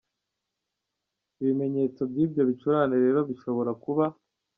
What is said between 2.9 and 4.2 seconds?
rero bishobora kuba:.